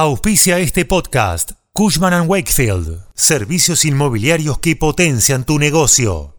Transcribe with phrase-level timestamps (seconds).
[0.00, 1.54] Auspicia este podcast.
[1.72, 3.04] Cushman⁇ Wakefield.
[3.16, 6.36] Servicios inmobiliarios que potencian tu negocio.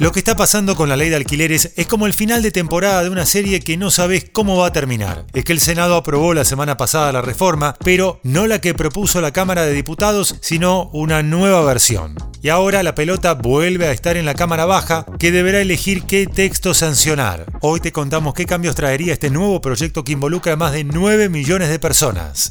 [0.00, 3.02] Lo que está pasando con la ley de alquileres es como el final de temporada
[3.02, 5.26] de una serie que no sabes cómo va a terminar.
[5.34, 9.20] Es que el Senado aprobó la semana pasada la reforma, pero no la que propuso
[9.20, 12.14] la Cámara de Diputados, sino una nueva versión.
[12.40, 16.26] Y ahora la pelota vuelve a estar en la Cámara Baja, que deberá elegir qué
[16.26, 17.44] texto sancionar.
[17.60, 21.28] Hoy te contamos qué cambios traería este nuevo proyecto que involucra a más de 9
[21.28, 22.50] millones de personas.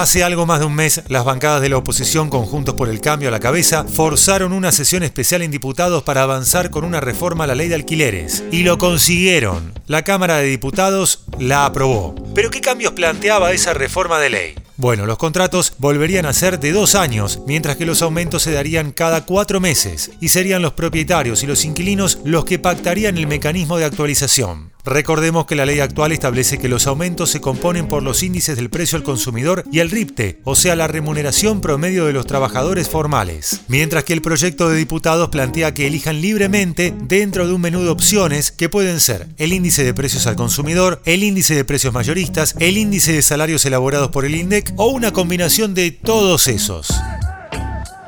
[0.00, 3.28] Hace algo más de un mes, las bancadas de la oposición conjuntos por el cambio
[3.28, 7.46] a la cabeza forzaron una sesión especial en diputados para avanzar con una reforma a
[7.46, 8.42] la ley de alquileres.
[8.50, 9.74] Y lo consiguieron.
[9.88, 12.14] La Cámara de Diputados la aprobó.
[12.34, 14.54] ¿Pero qué cambios planteaba esa reforma de ley?
[14.78, 18.92] Bueno, los contratos volverían a ser de dos años, mientras que los aumentos se darían
[18.92, 23.76] cada cuatro meses, y serían los propietarios y los inquilinos los que pactarían el mecanismo
[23.76, 24.70] de actualización.
[24.84, 28.70] Recordemos que la ley actual establece que los aumentos se componen por los índices del
[28.70, 33.60] precio al consumidor y el RIPTE, o sea, la remuneración promedio de los trabajadores formales,
[33.68, 37.90] mientras que el proyecto de diputados plantea que elijan libremente dentro de un menú de
[37.90, 42.54] opciones que pueden ser el índice de precios al consumidor, el índice de precios mayoristas,
[42.58, 46.88] el índice de salarios elaborados por el INDEC o una combinación de todos esos.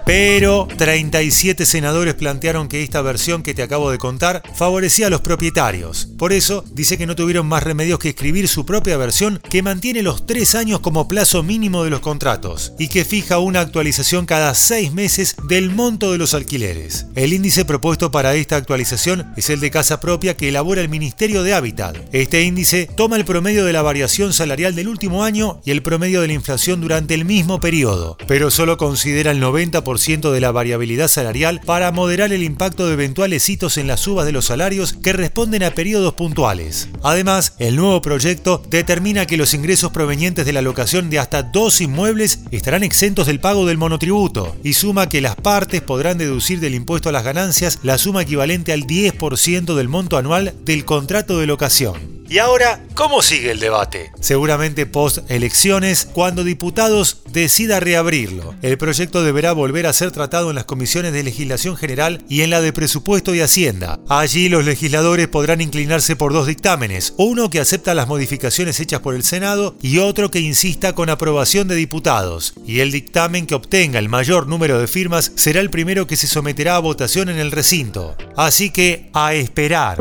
[0.04, 5.20] Pero 37 senadores plantearon que esta versión que te acabo de contar favorecía a los
[5.20, 6.08] propietarios.
[6.18, 10.02] Por eso dice que no tuvieron más remedios que escribir su propia versión que mantiene
[10.02, 14.54] los tres años como plazo mínimo de los contratos y que fija una actualización cada
[14.54, 17.06] seis meses del monto de los alquileres.
[17.14, 21.44] El índice propuesto para esta actualización es el de casa propia que elabora el Ministerio
[21.44, 21.96] de Hábitat.
[22.12, 26.20] Este índice toma el promedio de la variación salarial del último año y el promedio
[26.20, 31.08] de la inflación durante el mismo periodo, pero solo considera el 90% de la variabilidad
[31.08, 35.12] salarial para moderar el impacto de eventuales hitos en las subas de los salarios que
[35.12, 36.88] responden a periodos puntuales.
[37.02, 41.80] Además, el nuevo proyecto determina que los ingresos provenientes de la locación de hasta dos
[41.80, 46.74] inmuebles estarán exentos del pago del monotributo y suma que las partes podrán deducir del
[46.74, 51.46] impuesto a las ganancias la suma equivalente al 10% del monto anual del contrato de
[51.46, 52.11] locación.
[52.32, 54.10] Y ahora, ¿cómo sigue el debate?
[54.18, 58.54] Seguramente post elecciones, cuando diputados decida reabrirlo.
[58.62, 62.48] El proyecto deberá volver a ser tratado en las comisiones de legislación general y en
[62.48, 64.00] la de presupuesto y hacienda.
[64.08, 69.14] Allí los legisladores podrán inclinarse por dos dictámenes, uno que acepta las modificaciones hechas por
[69.14, 72.54] el Senado y otro que insista con aprobación de diputados.
[72.66, 76.26] Y el dictamen que obtenga el mayor número de firmas será el primero que se
[76.26, 78.16] someterá a votación en el recinto.
[78.38, 79.98] Así que a esperar.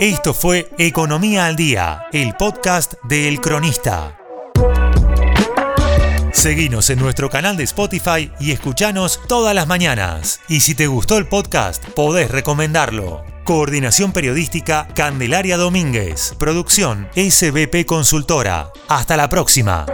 [0.00, 4.16] Esto fue Economía al Día, el podcast de El Cronista.
[6.32, 10.40] Seguinos en nuestro canal de Spotify y escuchanos todas las mañanas.
[10.48, 13.26] Y si te gustó el podcast, podés recomendarlo.
[13.44, 16.34] Coordinación Periodística Candelaria Domínguez.
[16.38, 18.72] Producción SBP Consultora.
[18.88, 19.84] Hasta la próxima.